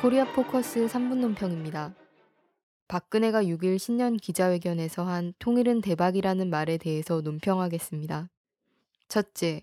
[0.00, 1.94] 코리아 포커스 3분 논평입니다.
[2.88, 8.30] 박근혜가 6일 신년 기자회견에서 한 통일은 대박이라는 말에 대해서 논평하겠습니다.
[9.08, 9.60] 첫째,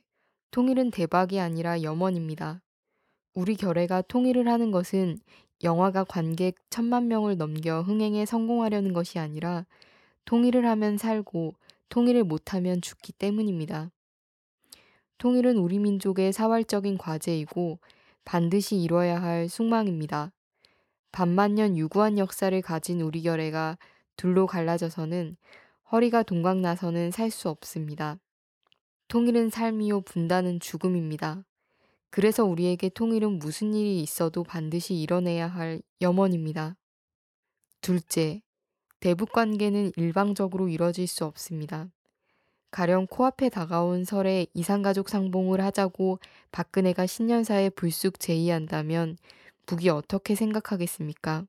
[0.52, 2.62] 통일은 대박이 아니라 염원입니다.
[3.34, 5.18] 우리 결애가 통일을 하는 것은
[5.64, 9.66] 영화가 관객 천만 명을 넘겨 흥행에 성공하려는 것이 아니라
[10.26, 11.56] 통일을 하면 살고
[11.90, 13.90] 통일을 못하면 죽기 때문입니다.
[15.18, 17.80] 통일은 우리 민족의 사활적인 과제이고
[18.28, 20.34] 반드시 이뤄야 할 숙망입니다.
[21.14, 23.78] 반만년 유구한 역사를 가진 우리 결애가
[24.18, 25.38] 둘로 갈라져서는
[25.94, 28.20] 허리가 동강 나서는 살 수 없습니다.
[29.08, 31.46] 통일은 삶이요 분단은 죽음입니다.
[32.10, 36.76] 그래서 우리에게 통일은 무슨 일이 있어도 반드시 이뤄내야 할 염원입니다.
[37.80, 38.42] 둘째,
[39.00, 41.90] 대북 관계는 일방적으로 이뤄질 수 없습니다.
[42.72, 46.20] 가령 코앞에 다가온 설에 이산가족 상봉을 하자고
[46.52, 49.18] 박근혜가 신년사에 불쑥 제의한다면
[49.66, 51.46] 북이 어떻게 생각하겠습니까?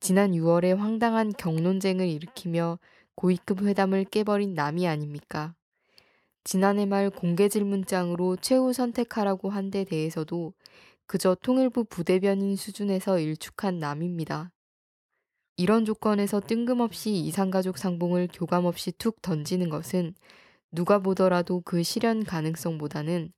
[0.00, 2.78] 지난 6월에 황당한 경론쟁을 일으키며
[3.14, 5.54] 고위급 회담을 깨버린 남이 아닙니까?
[6.44, 10.52] 지난해 말 공개 질문장으로 최후 선택하라고 한 데 대해서도
[11.06, 14.50] 그저 통일부 부대변인 수준에서 일축한 남입니다.
[15.56, 20.14] 이런 조건에서 뜬금없이 이산가족 상봉을 교감 없이 툭 던지는 것은
[20.72, 23.32] 누가 보더라도 그 실현 가능성보다는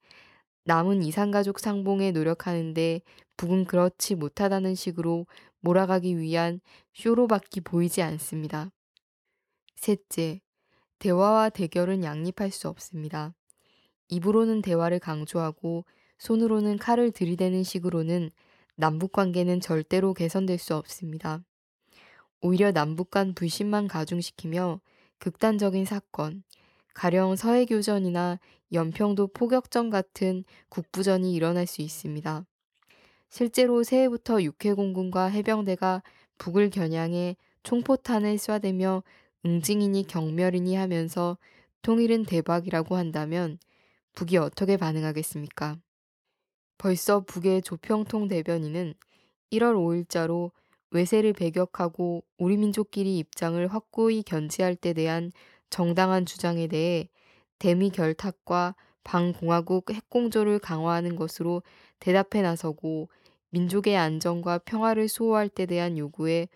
[0.64, 3.02] 남은 이산가족 상봉에 노력하는데
[3.36, 5.26] 북은 그렇지 못하다는 식으로
[5.60, 6.60] 몰아가기 위한
[6.94, 8.70] 쇼로밖에 보이지 않습니다.
[9.76, 10.40] 셋째,
[11.00, 13.34] 대화와 대결은 양립할 수 없습니다.
[14.08, 15.84] 입으로는 대화를 강조하고
[16.18, 18.30] 손으로는 칼을 들이대는 식으로는
[18.76, 21.42] 남북 관계는 절대로 개선될 수 없습니다.
[22.40, 24.80] 오히려 남북 간 불신만 가중시키며
[25.18, 26.44] 극단적인 사건,
[26.94, 28.38] 가령 서해교전이나
[28.72, 32.44] 연평도 포격전 같은 국부전이 일어날 수 있습니다.
[33.28, 36.02] 실제로 새해부터 육해공군과 해병대가
[36.38, 39.02] 북을 겨냥해 총포탄을 쏴대며
[39.44, 41.36] 응징이니 경멸이니 하면서
[41.82, 43.58] 통일은 대박이라고 한다면
[44.14, 45.78] 북이 어떻게 반응하겠습니까?
[46.78, 48.94] 벌써 북의 조평통 대변인은
[49.52, 50.50] 1월 5일자로
[50.90, 55.32] 외세를 배격하고 우리 민족끼리 입장을 확고히 견지할 때 대한
[55.74, 57.08] 정당한 주장에 대해
[57.58, 61.64] 대미 결탁과 방공화국 핵공조를 강화하는 것으로
[61.98, 63.08] 대답해 나서고
[63.50, 66.46] 민족의 안정과 평화를 수호할 때 대한 요구에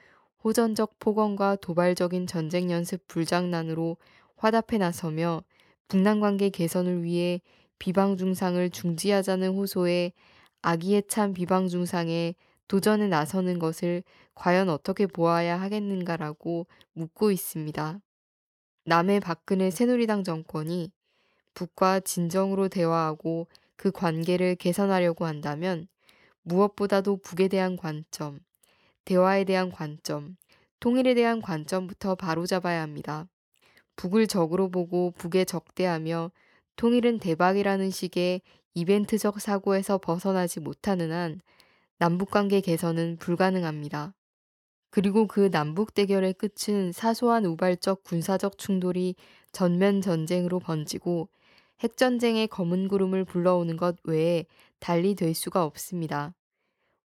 [0.44, 3.96] 호전적 폭언과 도발적인 전쟁 연습 불장난으로
[4.36, 5.42] 화답해 나서며
[5.88, 7.40] 북남 관계 개선을 위해
[7.80, 10.12] 비방 중상을 중지하자는 호소에
[10.62, 12.36] 아기에 찬 비방 중상에
[12.68, 14.04] 도전에 나서는 것을
[14.36, 18.00] 과연 어떻게 보아야 하겠는가라고 묻고 있습니다.
[18.84, 20.90] 남의 박근혜 새누리당 정권이
[21.54, 25.88] 북과 진정으로 대화하고 그 관계를 개선하려고 한다면
[26.42, 28.40] 무엇보다도 북에 대한 관점,
[29.04, 30.36] 대화에 대한 관점,
[30.80, 33.28] 통일에 대한 관점부터 바로잡아야 합니다.
[33.96, 36.30] 북을 적으로 보고 북에 적대하며
[36.76, 38.40] 통일은 대박이라는 식의
[38.74, 41.40] 이벤트적 사고에서 벗어나지 못하는 한
[41.98, 44.14] 남북관계 개선은 불가능합니다.
[44.90, 49.14] 그리고 그 남북 대결의 끝은 사소한 우발적 군사적 충돌이
[49.52, 51.28] 전면 전쟁으로 번지고
[51.80, 54.46] 핵전쟁의 검은 구름을 불러오는 것 외에
[54.80, 56.34] 달리 될 수가 없습니다.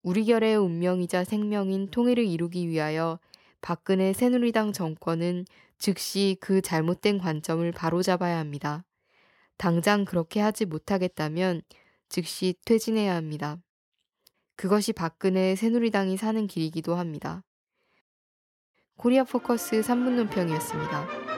[0.02, 3.18] 우리 결의 운명이자 생명인 통일을 이루기 위하여
[3.60, 5.44] 박근혜 새누리당 정권은
[5.78, 8.84] 즉시 그 잘못된 관점을 바로잡아야 합니다.
[9.56, 11.62] 당장 그렇게 하지 못하겠다면
[12.08, 13.58] 즉시 퇴진해야 합니다.
[14.56, 17.44] 그것이 박근혜 새누리당이 사는 길이기도 합니다.
[19.02, 21.31] 코리아 포커스 3분 논평이었습니다.